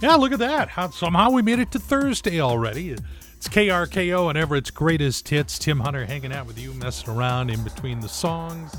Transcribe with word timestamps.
Yeah, 0.00 0.14
look 0.14 0.32
at 0.32 0.38
that. 0.38 0.70
How, 0.70 0.88
somehow 0.88 1.30
we 1.30 1.42
made 1.42 1.58
it 1.58 1.70
to 1.72 1.78
Thursday 1.78 2.40
already. 2.40 2.96
It's 3.36 3.48
KRKO 3.48 4.30
and 4.30 4.38
Everett's 4.38 4.70
greatest 4.70 5.28
hits. 5.28 5.58
Tim 5.58 5.80
Hunter 5.80 6.06
hanging 6.06 6.32
out 6.32 6.46
with 6.46 6.58
you, 6.58 6.72
messing 6.74 7.14
around 7.14 7.50
in 7.50 7.62
between 7.62 8.00
the 8.00 8.08
songs. 8.08 8.74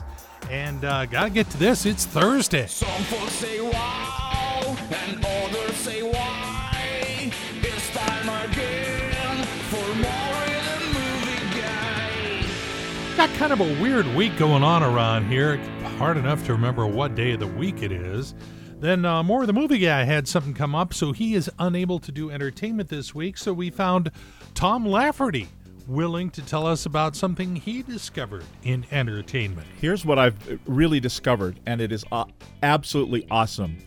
And 0.49 0.83
uh, 0.83 1.05
gotta 1.05 1.29
get 1.29 1.47
to 1.51 1.57
this. 1.57 1.85
It's 1.85 2.05
Thursday. 2.05 2.65
Some 2.65 3.03
folks 3.03 3.33
say 3.33 3.61
wow, 3.61 4.75
and 4.89 5.23
others 5.23 5.75
say 5.75 6.01
why. 6.01 7.31
It's 7.61 7.89
time 7.91 8.49
again 8.49 9.45
for 9.69 9.87
Maury 9.95 10.57
the 10.79 10.85
Movie 10.87 11.61
Guy. 11.61 13.15
Got 13.15 13.29
kind 13.37 13.53
of 13.53 13.61
a 13.61 13.81
weird 13.81 14.07
week 14.15 14.35
going 14.37 14.63
on 14.63 14.81
around 14.81 15.27
here. 15.27 15.57
Hard 15.99 16.17
enough 16.17 16.43
to 16.47 16.53
remember 16.53 16.87
what 16.87 17.13
day 17.13 17.33
of 17.33 17.39
the 17.39 17.47
week 17.47 17.83
it 17.83 17.91
is. 17.91 18.33
Then 18.81 19.05
uh, 19.05 19.21
Maury 19.21 19.45
the 19.45 19.53
movie 19.53 19.77
guy 19.77 20.03
had 20.05 20.27
something 20.27 20.55
come 20.55 20.73
up, 20.73 20.91
so 20.93 21.11
he 21.11 21.35
is 21.35 21.49
unable 21.59 21.99
to 21.99 22.11
do 22.11 22.31
entertainment 22.31 22.89
this 22.89 23.13
week. 23.13 23.37
So 23.37 23.53
we 23.53 23.69
found 23.69 24.09
Tom 24.55 24.85
Lafferty 24.87 25.47
willing 25.87 26.31
to 26.31 26.41
tell 26.43 26.65
us 26.65 26.87
about 26.87 27.15
something 27.15 27.55
he 27.55 27.83
discovered 27.83 28.43
in 28.63 28.83
entertainment. 28.91 29.67
Here's 29.79 30.03
what 30.03 30.17
I've 30.17 30.59
really 30.65 30.99
discovered, 30.99 31.59
and 31.67 31.79
it 31.79 31.91
is 31.91 32.03
uh, 32.11 32.25
absolutely 32.63 33.27
awesome 33.29 33.77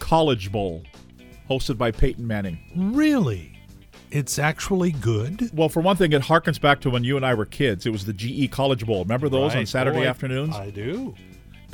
College 0.00 0.50
Bowl, 0.50 0.82
hosted 1.48 1.78
by 1.78 1.92
Peyton 1.92 2.26
Manning. 2.26 2.58
Really? 2.74 3.52
It's 4.10 4.40
actually 4.40 4.92
good? 4.92 5.48
Well, 5.54 5.68
for 5.68 5.80
one 5.80 5.96
thing, 5.96 6.12
it 6.12 6.22
harkens 6.22 6.60
back 6.60 6.80
to 6.80 6.90
when 6.90 7.04
you 7.04 7.16
and 7.16 7.24
I 7.24 7.34
were 7.34 7.46
kids. 7.46 7.86
It 7.86 7.90
was 7.90 8.04
the 8.04 8.12
GE 8.12 8.50
College 8.50 8.84
Bowl. 8.84 9.04
Remember 9.04 9.28
those 9.28 9.54
on 9.54 9.66
Saturday 9.66 9.98
Oh, 10.00 10.02
I- 10.02 10.06
afternoons? 10.06 10.54
I 10.56 10.70
do. 10.70 11.14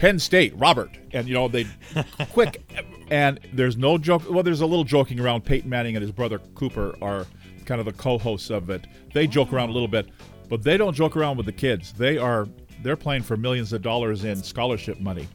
Penn 0.00 0.18
State, 0.18 0.56
Robert, 0.56 0.96
and 1.12 1.28
you 1.28 1.34
know 1.34 1.46
they 1.46 1.66
quick, 2.32 2.62
and 3.10 3.38
there's 3.52 3.76
no 3.76 3.98
joke. 3.98 4.22
Well, 4.30 4.42
there's 4.42 4.62
a 4.62 4.66
little 4.66 4.82
joking 4.82 5.20
around. 5.20 5.44
Peyton 5.44 5.68
Manning 5.68 5.94
and 5.94 6.02
his 6.02 6.10
brother 6.10 6.38
Cooper 6.54 6.96
are 7.02 7.26
kind 7.66 7.80
of 7.80 7.84
the 7.84 7.92
co-hosts 7.92 8.48
of 8.48 8.70
it. 8.70 8.86
They 9.12 9.26
joke 9.26 9.52
around 9.52 9.68
a 9.68 9.72
little 9.72 9.88
bit, 9.88 10.08
but 10.48 10.62
they 10.62 10.78
don't 10.78 10.94
joke 10.94 11.18
around 11.18 11.36
with 11.36 11.44
the 11.44 11.52
kids. 11.52 11.92
They 11.92 12.16
are 12.16 12.48
they're 12.82 12.96
playing 12.96 13.24
for 13.24 13.36
millions 13.36 13.74
of 13.74 13.82
dollars 13.82 14.24
in 14.24 14.42
scholarship 14.42 14.98
money. 15.00 15.28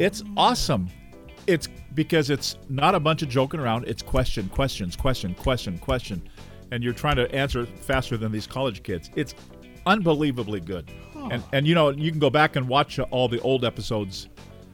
It's 0.00 0.22
oh. 0.22 0.32
awesome. 0.36 0.88
It's 1.46 1.68
because 1.94 2.28
it's 2.28 2.56
not 2.68 2.96
a 2.96 3.00
bunch 3.00 3.22
of 3.22 3.28
joking 3.28 3.60
around. 3.60 3.86
It's 3.86 4.02
question, 4.02 4.48
questions, 4.48 4.96
question, 4.96 5.32
question, 5.36 5.78
question, 5.78 6.28
and 6.72 6.82
you're 6.82 6.92
trying 6.92 7.16
to 7.16 7.32
answer 7.32 7.66
faster 7.66 8.16
than 8.16 8.32
these 8.32 8.48
college 8.48 8.82
kids. 8.82 9.10
It's 9.14 9.36
unbelievably 9.88 10.60
good. 10.60 10.90
And 11.30 11.42
and 11.52 11.66
you 11.66 11.74
know 11.74 11.90
you 11.90 12.10
can 12.10 12.20
go 12.20 12.30
back 12.30 12.56
and 12.56 12.68
watch 12.68 12.98
uh, 12.98 13.06
all 13.10 13.28
the 13.28 13.40
old 13.40 13.64
episodes 13.64 14.28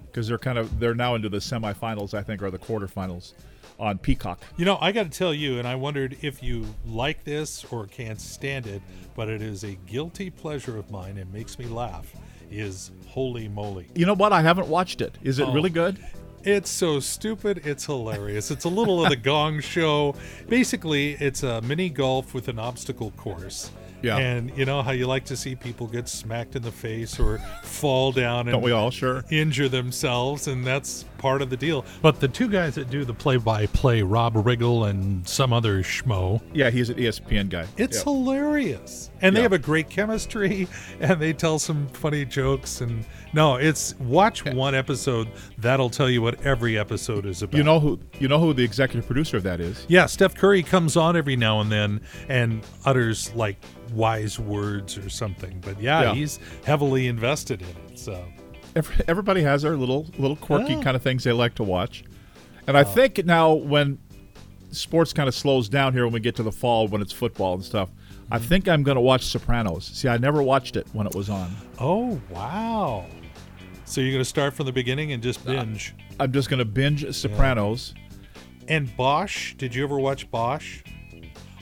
because 0.06 0.28
they're 0.28 0.38
kind 0.38 0.58
of 0.58 0.78
they're 0.78 0.94
now 0.94 1.14
into 1.14 1.28
the 1.28 1.38
semifinals 1.38 2.14
I 2.14 2.22
think 2.22 2.42
or 2.42 2.50
the 2.50 2.58
quarterfinals 2.58 3.32
on 3.80 3.98
Peacock. 3.98 4.40
You 4.56 4.64
know, 4.64 4.78
I 4.80 4.92
got 4.92 5.10
to 5.10 5.18
tell 5.18 5.34
you, 5.34 5.58
and 5.58 5.66
I 5.66 5.74
wondered 5.74 6.16
if 6.22 6.42
you 6.44 6.64
like 6.86 7.24
this 7.24 7.64
or 7.72 7.86
can't 7.88 8.20
stand 8.20 8.66
it, 8.68 8.80
but 9.16 9.28
it 9.28 9.42
is 9.42 9.64
a 9.64 9.74
guilty 9.86 10.30
pleasure 10.30 10.76
of 10.78 10.90
mine. 10.92 11.18
It 11.18 11.32
makes 11.32 11.58
me 11.58 11.64
laugh. 11.66 12.12
Is 12.52 12.92
Holey 13.12 13.52
Moley. 13.52 13.88
You 13.96 14.06
know 14.06 14.14
what? 14.14 14.32
I 14.32 14.42
haven't 14.42 14.68
watched 14.68 15.00
it. 15.00 15.18
Is 15.24 15.40
it 15.40 15.48
Oh. 15.48 15.52
really 15.52 15.70
good? 15.70 15.98
It's 16.44 16.70
so 16.70 17.00
stupid. 17.00 17.66
It's 17.66 17.86
hilarious. 17.86 18.50
It's 18.52 18.64
a 18.64 18.68
little 18.68 19.02
of 19.02 19.08
the 19.10 19.16
Gong 19.30 19.60
Show. 19.60 20.14
Basically, 20.48 21.12
it's 21.14 21.42
a 21.42 21.60
mini 21.62 21.88
golf 21.88 22.32
with 22.32 22.46
an 22.48 22.58
obstacle 22.60 23.10
course. 23.12 23.72
Yeah. 24.04 24.18
And 24.18 24.56
you 24.56 24.64
know 24.64 24.82
how 24.82 24.92
you 24.92 25.06
like 25.06 25.24
to 25.26 25.36
see 25.36 25.54
people 25.54 25.86
get 25.86 26.08
smacked 26.08 26.56
in 26.56 26.62
the 26.62 26.70
face 26.72 27.18
or 27.18 27.38
fall 27.62 28.12
down 28.12 28.40
and 28.40 28.50
Don't 28.52 28.62
we 28.62 28.72
all? 28.72 28.90
Sure. 28.90 29.24
injure 29.30 29.68
themselves, 29.68 30.46
and 30.48 30.64
that's 30.66 31.04
part 31.18 31.40
of 31.42 31.48
the 31.50 31.56
deal. 31.56 31.84
But 32.02 32.20
the 32.20 32.28
two 32.28 32.48
guys 32.48 32.74
that 32.74 32.90
do 32.90 33.04
the 33.04 33.14
play-by-play, 33.14 34.02
Rob 34.02 34.34
Riggle 34.34 34.88
and 34.90 35.26
some 35.26 35.52
other 35.52 35.82
schmo, 35.82 36.40
Yeah, 36.52 36.70
he's 36.70 36.90
an 36.90 36.98
E 36.98 37.04
ESPN 37.04 37.48
guy. 37.48 37.66
it's 37.76 37.98
Yeah. 37.98 38.04
hilarious, 38.04 39.10
and 39.22 39.34
they 39.36 39.42
have 39.42 39.52
a 39.52 39.58
great 39.58 39.88
chemistry, 39.88 40.68
and 41.00 41.20
they 41.20 41.32
tell 41.32 41.58
some 41.58 41.86
funny 41.88 42.24
jokes. 42.24 42.80
And 42.80 43.04
no, 43.34 43.56
it's 43.56 43.98
watch 43.98 44.44
one 44.44 44.74
episode. 44.74 45.28
That'll 45.58 45.90
tell 45.90 46.08
you 46.08 46.22
what 46.22 46.40
every 46.42 46.78
episode 46.78 47.26
is 47.26 47.42
about. 47.42 47.56
You 47.56 47.64
know 47.64 47.80
who 47.80 47.98
you 48.18 48.28
know 48.28 48.38
who 48.38 48.54
the 48.54 48.64
executive 48.64 49.06
producer 49.06 49.36
of 49.36 49.42
that 49.42 49.60
is? 49.60 49.84
yeah, 49.88 50.06
Steph 50.06 50.34
Curry 50.34 50.62
comes 50.62 50.96
on 50.96 51.16
every 51.16 51.36
now 51.36 51.60
and 51.60 51.70
then 51.70 52.00
and 52.28 52.64
utters 52.84 53.34
like 53.34 53.56
wise 53.92 54.38
words 54.38 54.96
or 54.96 55.10
something. 55.10 55.60
But 55.60 55.80
yeah, 55.80 56.02
Yeah. 56.02 56.14
he's 56.14 56.38
heavily 56.64 57.08
invested 57.08 57.62
in 57.62 57.68
it. 57.68 57.98
So 57.98 58.24
Every, 58.76 58.96
everybody 59.06 59.42
has 59.42 59.62
their 59.62 59.76
little 59.76 60.06
little 60.18 60.36
quirky 60.36 60.74
Yeah. 60.74 60.82
kind 60.82 60.96
of 60.96 61.02
things 61.02 61.24
they 61.24 61.32
like 61.32 61.54
to 61.56 61.64
watch. 61.64 62.04
And 62.66 62.76
I 62.76 62.82
uh. 62.82 62.84
think 62.84 63.24
now 63.24 63.52
when 63.52 63.98
sports 64.70 65.12
kind 65.12 65.28
of 65.28 65.34
slows 65.34 65.68
down 65.68 65.92
here 65.92 66.04
when 66.04 66.12
we 66.12 66.20
get 66.20 66.34
to 66.36 66.42
the 66.42 66.52
fall 66.52 66.88
when 66.88 67.00
it's 67.00 67.12
football 67.12 67.54
and 67.54 67.64
stuff, 67.64 67.88
I 68.30 68.38
mm-hmm. 68.38 68.48
think 68.48 68.68
I'm 68.68 68.82
going 68.82 68.96
to 68.96 69.00
watch 69.00 69.24
Sopranos. 69.26 69.86
See, 69.86 70.08
I 70.08 70.16
never 70.18 70.42
watched 70.42 70.76
it 70.76 70.86
when 70.92 71.06
it 71.06 71.14
was 71.14 71.30
on. 71.30 71.54
Oh 71.78 72.20
wow! 72.30 73.06
So 73.84 74.00
you're 74.00 74.12
gonna 74.12 74.24
start 74.24 74.54
from 74.54 74.66
the 74.66 74.72
beginning 74.72 75.12
and 75.12 75.22
just 75.22 75.44
binge. 75.44 75.94
I'm 76.20 76.32
just 76.32 76.48
going 76.48 76.58
to 76.58 76.64
binge 76.64 77.12
Sopranos. 77.14 77.94
And 78.68 78.94
Bosch, 78.96 79.54
did 79.54 79.74
you 79.74 79.84
ever 79.84 79.98
watch 79.98 80.30
Bosch? 80.30 80.82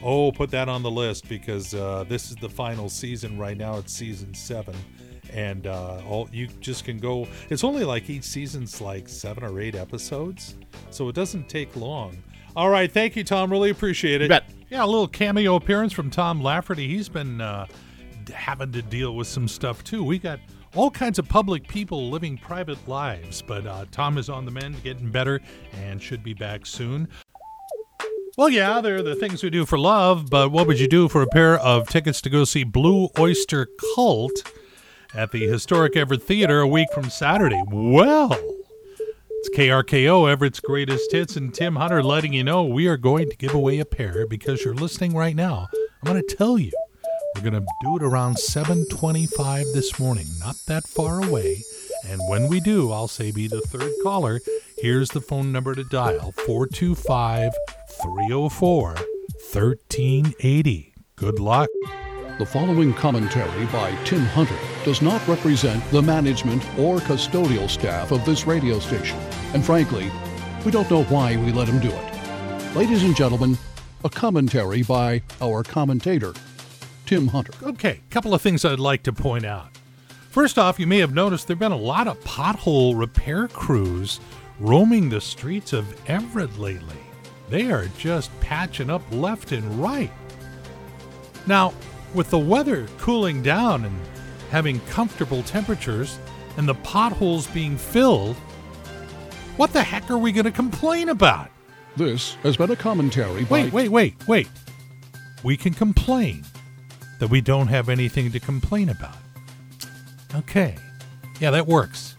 Oh, 0.02 0.32
put 0.32 0.50
that 0.50 0.68
on 0.68 0.82
the 0.82 0.90
list 0.90 1.28
because 1.28 1.74
uh, 1.74 2.04
this 2.08 2.30
is 2.30 2.36
the 2.36 2.48
final 2.48 2.88
season 2.88 3.38
right 3.38 3.56
now. 3.56 3.78
It's 3.78 3.92
season 3.92 4.34
seven, 4.34 4.74
and 5.32 5.66
uh, 5.66 6.02
all 6.08 6.28
you 6.32 6.48
just 6.60 6.84
can 6.84 6.98
go. 6.98 7.26
It's 7.50 7.64
only 7.64 7.84
like 7.84 8.10
each 8.10 8.24
season's 8.24 8.80
like 8.80 9.08
seven 9.08 9.44
or 9.44 9.60
eight 9.60 9.74
episodes, 9.74 10.56
so 10.90 11.08
it 11.08 11.14
doesn't 11.14 11.48
take 11.48 11.74
long. 11.76 12.16
All 12.56 12.68
right, 12.68 12.90
thank 12.90 13.16
you, 13.16 13.24
Tom. 13.24 13.50
Really 13.50 13.70
appreciate 13.70 14.20
it. 14.20 14.24
You 14.24 14.28
bet. 14.28 14.44
Yeah, 14.70 14.84
a 14.84 14.86
little 14.86 15.08
cameo 15.08 15.54
appearance 15.54 15.92
from 15.92 16.10
Tom 16.10 16.42
Lafferty. 16.42 16.88
He's 16.88 17.08
been 17.08 17.40
uh, 17.40 17.66
having 18.32 18.72
to 18.72 18.82
deal 18.82 19.14
with 19.14 19.28
some 19.28 19.46
stuff 19.46 19.84
too. 19.84 20.02
We 20.02 20.18
got 20.18 20.40
all 20.74 20.90
kinds 20.90 21.18
of 21.18 21.28
public 21.28 21.68
people 21.68 22.10
living 22.10 22.38
private 22.38 22.88
lives, 22.88 23.42
but 23.42 23.66
uh, 23.66 23.84
Tom 23.90 24.18
is 24.18 24.28
on 24.28 24.44
the 24.44 24.50
mend, 24.50 24.82
getting 24.82 25.10
better, 25.10 25.40
and 25.74 26.02
should 26.02 26.22
be 26.22 26.34
back 26.34 26.66
soon. 26.66 27.08
Well, 28.38 28.48
yeah, 28.48 28.80
they're 28.80 29.02
the 29.02 29.14
things 29.14 29.42
we 29.42 29.50
do 29.50 29.66
for 29.66 29.78
love, 29.78 30.30
but 30.30 30.50
what 30.50 30.66
would 30.66 30.80
you 30.80 30.88
do 30.88 31.08
for 31.08 31.20
a 31.20 31.26
pair 31.26 31.58
of 31.58 31.88
tickets 31.88 32.22
to 32.22 32.30
go 32.30 32.44
see 32.44 32.64
Blue 32.64 33.10
Oyster 33.18 33.68
Cult 33.94 34.50
at 35.14 35.32
the 35.32 35.46
historic 35.46 35.96
Everett 35.96 36.22
Theater 36.22 36.60
a 36.60 36.66
week 36.66 36.88
from 36.94 37.10
Saturday? 37.10 37.62
Well, 37.66 38.32
it's 38.32 39.50
KRKO, 39.54 40.30
Everett's 40.30 40.60
greatest 40.60 41.12
hits, 41.12 41.36
and 41.36 41.52
Tim 41.52 41.76
Hunter 41.76 42.02
letting 42.02 42.32
you 42.32 42.42
know 42.42 42.64
we 42.64 42.86
are 42.86 42.96
going 42.96 43.28
to 43.28 43.36
give 43.36 43.52
away 43.52 43.80
a 43.80 43.84
pair 43.84 44.26
because 44.26 44.64
you're 44.64 44.74
listening 44.74 45.14
right 45.14 45.36
now. 45.36 45.68
I'm 46.02 46.10
going 46.10 46.26
to 46.26 46.36
tell 46.36 46.58
you. 46.58 46.72
We're 47.34 47.50
going 47.50 47.54
to 47.54 47.66
do 47.82 47.96
it 47.96 48.02
around 48.02 48.36
7:25 48.36 49.72
this 49.72 49.98
morning, 49.98 50.26
not 50.38 50.56
that 50.66 50.86
far 50.86 51.24
away. 51.24 51.62
And 52.06 52.20
when 52.28 52.48
we 52.48 52.60
do, 52.60 52.92
I'll 52.92 53.08
say 53.08 53.30
be 53.30 53.48
the 53.48 53.60
third 53.60 53.92
caller. 54.02 54.40
Here's 54.78 55.08
the 55.10 55.20
phone 55.20 55.50
number 55.50 55.74
to 55.74 55.84
dial 55.84 56.32
425 56.32 57.52
304 58.02 58.94
1380. 59.52 60.94
Good 61.16 61.38
luck. 61.38 61.70
The 62.38 62.46
following 62.46 62.92
commentary 62.92 63.66
by 63.66 63.96
Tim 64.04 64.24
Hunter 64.26 64.58
does 64.84 65.00
not 65.00 65.26
represent 65.28 65.82
the 65.90 66.02
management 66.02 66.62
or 66.78 66.98
custodial 66.98 67.68
staff 67.70 68.10
of 68.10 68.24
this 68.24 68.46
radio 68.46 68.78
station, 68.78 69.18
and 69.54 69.64
frankly, 69.64 70.10
we 70.64 70.70
don't 70.70 70.90
know 70.90 71.04
why 71.04 71.36
we 71.36 71.52
let 71.52 71.68
him 71.68 71.78
do 71.78 71.90
it. 71.90 72.76
Ladies 72.76 73.04
and 73.04 73.14
gentlemen, 73.14 73.56
a 74.04 74.10
commentary 74.10 74.82
by 74.82 75.22
our 75.40 75.62
commentator, 75.62 76.34
Tim 77.06 77.28
Hunter. 77.28 77.52
Okay, 77.62 78.00
a 78.08 78.12
couple 78.12 78.34
of 78.34 78.42
things 78.42 78.64
I'd 78.64 78.80
like 78.80 79.02
to 79.04 79.12
point 79.12 79.44
out. 79.44 79.68
First 80.30 80.58
off, 80.58 80.80
you 80.80 80.86
may 80.86 80.98
have 80.98 81.12
noticed 81.12 81.46
there 81.46 81.54
have 81.56 81.60
been 81.60 81.72
a 81.72 81.76
lot 81.76 82.08
of 82.08 82.18
pothole 82.20 82.98
repair 82.98 83.48
crews 83.48 84.18
roaming 84.58 85.08
the 85.08 85.20
streets 85.20 85.72
of 85.72 85.94
Everett 86.08 86.58
lately. 86.58 86.96
They 87.50 87.70
are 87.70 87.86
just 87.98 88.30
patching 88.40 88.88
up 88.88 89.02
left 89.10 89.52
and 89.52 89.82
right. 89.82 90.10
Now, 91.46 91.74
with 92.14 92.30
the 92.30 92.38
weather 92.38 92.86
cooling 92.98 93.42
down 93.42 93.84
and 93.84 94.00
having 94.50 94.80
comfortable 94.80 95.42
temperatures 95.42 96.18
and 96.56 96.66
the 96.66 96.74
potholes 96.76 97.46
being 97.48 97.76
filled, 97.76 98.36
what 99.56 99.72
the 99.72 99.82
heck 99.82 100.10
are 100.10 100.18
we 100.18 100.32
going 100.32 100.44
to 100.44 100.50
complain 100.50 101.10
about? 101.10 101.50
This 101.96 102.34
has 102.36 102.56
been 102.56 102.70
a 102.70 102.76
commentary 102.76 103.44
by 103.44 103.64
Wait, 103.64 103.72
wait, 103.72 103.88
wait, 103.90 104.28
wait. 104.28 104.48
We 105.42 105.58
can 105.58 105.74
complain 105.74 106.44
that 107.22 107.30
we 107.30 107.40
don't 107.40 107.68
have 107.68 107.88
anything 107.88 108.32
to 108.32 108.40
complain 108.40 108.88
about. 108.88 109.14
Okay. 110.34 110.74
Yeah, 111.38 111.52
that 111.52 111.68
works. 111.68 112.16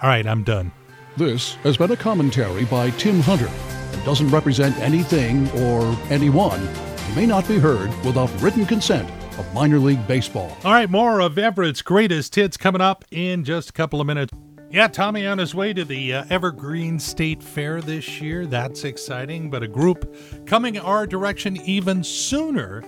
All 0.00 0.08
right, 0.08 0.24
I'm 0.24 0.44
done. 0.44 0.70
This 1.16 1.54
has 1.64 1.76
been 1.76 1.90
a 1.90 1.96
commentary 1.96 2.64
by 2.66 2.90
Tim 2.90 3.18
Hunter 3.18 3.48
and 3.48 4.04
doesn't 4.04 4.30
represent 4.30 4.78
anything 4.78 5.50
or 5.62 5.82
anyone 6.08 6.60
and 6.60 7.16
may 7.16 7.26
not 7.26 7.48
be 7.48 7.58
heard 7.58 7.88
without 8.04 8.30
written 8.40 8.64
consent 8.64 9.10
of 9.40 9.54
minor 9.54 9.80
league 9.80 10.06
baseball. 10.06 10.56
All 10.64 10.72
right, 10.72 10.88
more 10.88 11.18
of 11.18 11.36
Everett's 11.36 11.82
greatest 11.82 12.36
hits 12.36 12.56
coming 12.56 12.80
up 12.80 13.04
in 13.10 13.42
just 13.42 13.70
a 13.70 13.72
couple 13.72 14.00
of 14.00 14.06
minutes. 14.06 14.32
Yeah, 14.70 14.86
Tommy 14.86 15.26
on 15.26 15.38
his 15.38 15.52
way 15.52 15.72
to 15.72 15.84
the 15.84 16.14
uh, 16.14 16.24
Evergreen 16.30 17.00
State 17.00 17.42
Fair 17.42 17.80
this 17.80 18.20
year. 18.20 18.46
That's 18.46 18.84
exciting. 18.84 19.50
But 19.50 19.64
a 19.64 19.68
group 19.68 20.16
coming 20.46 20.78
our 20.78 21.06
direction 21.08 21.56
even 21.64 22.02
sooner 22.02 22.84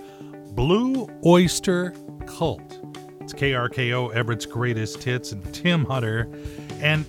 Blue 0.57 1.07
Oyster 1.23 1.93
Cult. 2.25 2.79
It's 3.21 3.31
KRKO, 3.31 4.11
Everett's 4.15 4.47
greatest 4.47 5.03
hits, 5.03 5.31
and 5.31 5.53
Tim 5.53 5.85
Hunter. 5.85 6.27
And 6.81 7.05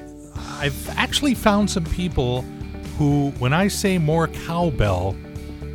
I've 0.58 0.98
actually 0.98 1.32
found 1.32 1.70
some 1.70 1.86
people 1.86 2.42
who, 2.98 3.30
when 3.38 3.54
I 3.54 3.68
say 3.68 3.96
more 3.96 4.28
cowbell, 4.28 5.16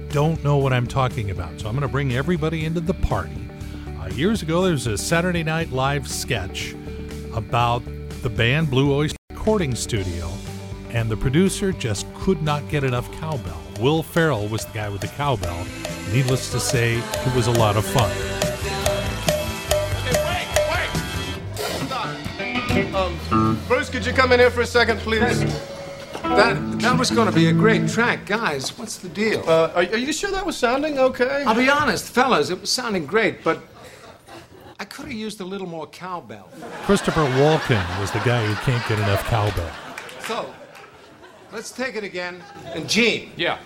don't 0.10 0.44
know 0.44 0.58
what 0.58 0.72
I'm 0.72 0.86
talking 0.86 1.32
about. 1.32 1.60
So 1.60 1.68
I'm 1.68 1.74
going 1.74 1.82
to 1.82 1.92
bring 1.92 2.14
everybody 2.14 2.64
into 2.64 2.80
the 2.80 2.94
party. 2.94 3.50
Uh, 4.00 4.06
years 4.10 4.44
ago, 4.44 4.62
there 4.62 4.74
was 4.74 4.86
a 4.86 4.96
Saturday 4.96 5.44
Night 5.44 5.72
Live 5.72 6.08
sketch 6.08 6.76
about 7.34 7.82
the 8.22 8.30
band 8.30 8.70
Blue 8.70 8.94
Oyster 8.94 9.18
Recording 9.32 9.74
Studio, 9.74 10.30
and 10.94 11.10
the 11.10 11.18
producer 11.18 11.72
just 11.72 12.12
could 12.14 12.42
not 12.42 12.68
get 12.70 12.84
enough 12.84 13.12
cowbell. 13.20 13.60
Will 13.80 14.04
Ferrell 14.04 14.48
was 14.48 14.66
the 14.66 14.74
guy 14.74 14.90
with 14.90 15.02
the 15.02 15.08
cowbell. 15.08 15.66
Needless 16.12 16.52
to 16.52 16.60
say, 16.60 16.98
it 16.98 17.36
was 17.36 17.48
a 17.48 17.52
lot 17.52 17.76
of 17.76 17.86
fun. 17.86 18.12
Um, 22.96 23.60
Bruce, 23.68 23.90
could 23.90 24.06
you 24.06 24.14
come 24.14 24.32
in 24.32 24.40
here 24.40 24.52
for 24.52 24.62
a 24.62 24.66
second, 24.68 25.00
please? 25.00 25.40
That 26.22 26.80
that 26.80 26.98
was 26.98 27.12
going 27.12 27.28
to 27.28 27.34
be 27.34 27.48
a 27.48 27.54
great 27.54 27.90
track, 27.90 28.26
guys. 28.26 28.78
What's 28.78 28.98
the 28.98 29.10
deal? 29.10 29.44
Uh, 29.48 29.72
are, 29.76 29.82
are 29.82 29.98
you 29.98 30.14
sure 30.14 30.32
that 30.32 30.46
was 30.46 30.56
sounding 30.56 30.98
okay? 31.00 31.44
I'll 31.46 31.56
be 31.56 31.70
honest, 31.70 32.10
fellas, 32.10 32.50
it 32.50 32.62
was 32.62 32.70
sounding 32.70 33.06
great, 33.06 33.44
but 33.44 33.60
I 34.80 34.86
could 34.86 35.06
have 35.06 35.14
used 35.14 35.42
a 35.42 35.44
little 35.46 35.68
more 35.68 35.88
cowbell. 35.88 36.50
Christopher 36.84 37.22
Walken 37.22 38.00
was 38.00 38.12
the 38.12 38.20
guy 38.20 38.46
who 38.46 38.54
can't 38.56 38.88
get 38.88 39.00
enough 39.00 39.24
cowbell. 39.26 39.72
So, 40.22 40.54
let's 41.54 41.72
take 41.72 41.96
it 41.96 42.04
again. 42.04 42.44
And 42.74 42.90
Gene, 42.90 43.32
Yeah. 43.38 43.60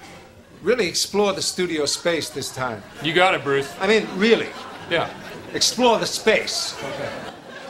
really 0.62 0.88
explore 0.88 1.34
the 1.34 1.42
studio 1.42 1.86
space 1.86 2.30
this 2.30 2.50
time. 2.50 2.84
You 3.02 3.14
got 3.14 3.34
it, 3.34 3.44
Bruce. 3.44 3.70
I 3.80 3.88
mean, 3.88 4.08
really, 4.16 4.50
Yeah. 4.90 5.08
explore 5.54 5.98
the 5.98 6.06
space. 6.06 6.76
Okay. 6.84 7.10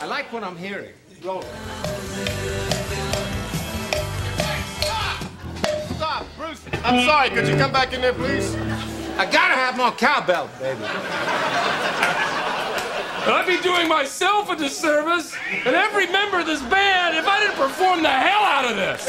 I 0.01 0.05
like 0.05 0.33
what 0.33 0.43
I'm 0.43 0.57
hearing. 0.57 0.93
Roll 1.23 1.41
it. 1.41 1.47
Stop, 5.95 6.25
Bruce. 6.37 6.61
I'm 6.83 7.05
sorry. 7.05 7.29
Could 7.29 7.47
you 7.47 7.55
come 7.55 7.71
back 7.71 7.93
in 7.93 8.01
there, 8.01 8.13
please? 8.13 8.55
I 9.17 9.25
gotta 9.25 9.55
have 9.55 9.77
more 9.77 9.91
cowbell, 9.91 10.49
baby. 10.59 10.83
I'd 13.29 13.45
be 13.45 13.57
doing 13.61 13.89
myself 13.89 14.49
a 14.49 14.55
disservice 14.55 15.35
and 15.65 15.75
every 15.75 16.07
member 16.07 16.39
of 16.39 16.45
this 16.45 16.61
band 16.61 17.17
if 17.17 17.27
I 17.27 17.41
didn't 17.41 17.55
perform 17.57 18.01
the 18.01 18.09
hell 18.09 18.41
out 18.41 18.65
of 18.71 18.77
this. 18.77 19.05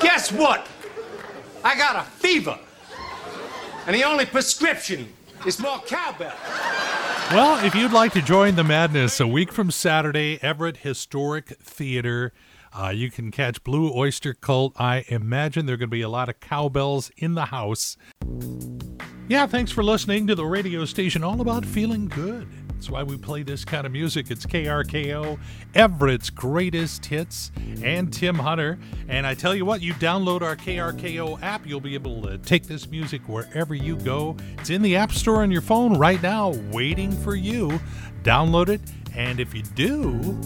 Guess 0.00 0.32
what? 0.32 0.66
I 1.64 1.76
got 1.76 1.96
a 1.96 2.10
fever. 2.10 2.58
And 3.86 3.94
the 3.94 4.04
only 4.04 4.26
prescription 4.26 5.12
is 5.46 5.58
more 5.58 5.78
cowbell. 5.80 6.34
Well, 7.30 7.64
if 7.64 7.74
you'd 7.74 7.92
like 7.92 8.12
to 8.12 8.22
join 8.22 8.56
the 8.56 8.64
madness 8.64 9.20
a 9.20 9.26
week 9.26 9.52
from 9.52 9.70
Saturday, 9.70 10.38
Everett 10.42 10.78
Historic 10.78 11.48
Theater, 11.62 12.32
uh, 12.72 12.88
you 12.88 13.10
can 13.10 13.30
catch 13.30 13.62
Blue 13.62 13.92
Oyster 13.94 14.34
Cult. 14.34 14.72
I 14.80 15.04
imagine 15.08 15.66
there 15.66 15.74
are 15.74 15.78
going 15.78 15.90
to 15.90 15.96
be 15.96 16.02
a 16.02 16.08
lot 16.08 16.28
of 16.28 16.40
cowbells 16.40 17.10
in 17.16 17.34
the 17.34 17.46
house. 17.46 17.96
Yeah, 19.28 19.46
thanks 19.46 19.70
for 19.70 19.82
listening 19.84 20.26
to 20.26 20.34
the 20.34 20.44
radio 20.44 20.84
station 20.84 21.22
all 21.22 21.40
about 21.40 21.64
feeling 21.64 22.08
good. 22.08 22.48
That's 22.80 22.88
why 22.88 23.02
we 23.02 23.18
play 23.18 23.42
this 23.42 23.62
kind 23.62 23.84
of 23.84 23.92
music. 23.92 24.30
It's 24.30 24.46
KRKO, 24.46 25.38
Everett's 25.74 26.30
greatest 26.30 27.04
hits, 27.04 27.52
and 27.82 28.10
Tim 28.10 28.36
Hunter. 28.36 28.78
And 29.06 29.26
I 29.26 29.34
tell 29.34 29.54
you 29.54 29.66
what, 29.66 29.82
you 29.82 29.92
download 29.92 30.40
our 30.40 30.56
KRKO 30.56 31.42
app, 31.42 31.66
you'll 31.66 31.82
be 31.82 31.92
able 31.92 32.22
to 32.22 32.38
take 32.38 32.62
this 32.62 32.88
music 32.88 33.20
wherever 33.28 33.74
you 33.74 33.96
go. 33.96 34.34
It's 34.56 34.70
in 34.70 34.80
the 34.80 34.96
App 34.96 35.12
Store 35.12 35.42
on 35.42 35.50
your 35.50 35.60
phone 35.60 35.98
right 35.98 36.22
now, 36.22 36.54
waiting 36.72 37.12
for 37.12 37.34
you. 37.34 37.78
Download 38.22 38.70
it, 38.70 38.80
and 39.14 39.40
if 39.40 39.52
you 39.52 39.62
do, 39.62 40.40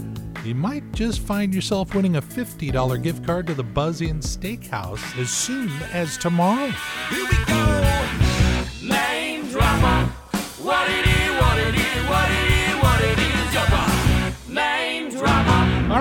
you 0.44 0.56
might 0.56 0.90
just 0.90 1.20
find 1.20 1.54
yourself 1.54 1.94
winning 1.94 2.16
a 2.16 2.22
$50 2.22 3.00
gift 3.00 3.24
card 3.24 3.46
to 3.46 3.54
the 3.54 3.62
Buzz 3.62 4.00
Inn 4.00 4.18
Steakhouse 4.18 5.16
as 5.20 5.30
soon 5.30 5.70
as 5.92 6.18
tomorrow. 6.18 6.72
Here 7.10 7.26
we 7.30 7.44
go. 7.44 8.92
Name 8.92 9.44
what 10.64 11.03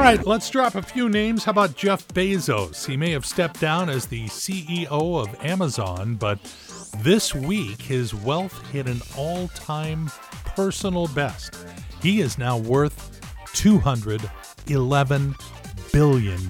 right, 0.04 0.28
let's 0.28 0.50
drop 0.50 0.76
a 0.76 0.82
few 0.82 1.08
names. 1.08 1.46
How 1.46 1.52
about 1.52 1.78
Jeff 1.78 2.06
Bezos? 2.10 2.86
He 2.86 2.98
may 2.98 3.12
have 3.12 3.26
stepped 3.26 3.62
down 3.62 3.90
as 3.90 4.06
the 4.06 4.26
CEO 4.26 4.92
of 4.92 5.46
Amazon, 5.46 6.16
but 6.16 6.44
this 6.98 7.34
week 7.34 7.82
his 7.82 8.14
wealth 8.14 8.70
hit 8.70 8.88
an 8.88 9.02
all 9.18 9.48
time 9.50 10.12
personal 10.58 11.08
best. 11.08 11.56
He 12.02 12.20
is 12.20 12.38
now 12.38 12.58
worth 12.58 13.22
$211 13.54 15.92
billion, 15.94 16.42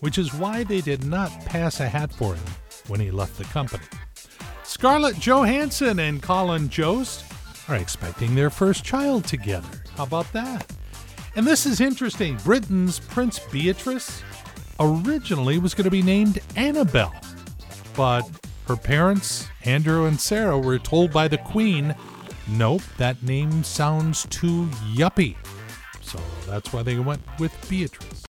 which 0.00 0.18
is 0.18 0.34
why 0.34 0.64
they 0.64 0.80
did 0.80 1.04
not 1.04 1.30
pass 1.44 1.78
a 1.78 1.88
hat 1.88 2.12
for 2.12 2.34
him 2.34 2.52
when 2.88 2.98
he 2.98 3.12
left 3.12 3.38
the 3.38 3.44
company. 3.44 3.84
Scarlett 4.64 5.20
Johansson 5.20 6.00
and 6.00 6.20
Colin 6.20 6.68
Jost 6.68 7.24
are 7.68 7.76
expecting 7.76 8.34
their 8.34 8.50
first 8.50 8.82
child 8.82 9.24
together. 9.24 9.84
How 9.96 10.02
about 10.02 10.32
that? 10.32 10.66
And 11.40 11.46
this 11.46 11.64
is 11.64 11.80
interesting. 11.80 12.36
Britain's 12.44 12.98
Prince 13.00 13.38
Beatrice 13.38 14.22
originally 14.78 15.56
was 15.56 15.72
going 15.72 15.86
to 15.86 15.90
be 15.90 16.02
named 16.02 16.38
Annabelle, 16.54 17.14
but 17.96 18.28
her 18.68 18.76
parents, 18.76 19.48
Andrew 19.64 20.04
and 20.04 20.20
Sarah, 20.20 20.58
were 20.58 20.78
told 20.78 21.14
by 21.14 21.28
the 21.28 21.38
Queen, 21.38 21.94
nope, 22.46 22.82
that 22.98 23.22
name 23.22 23.64
sounds 23.64 24.26
too 24.26 24.66
yuppie. 24.92 25.34
So 26.02 26.20
that's 26.46 26.74
why 26.74 26.82
they 26.82 26.98
went 26.98 27.22
with 27.38 27.56
Beatrice. 27.70 28.10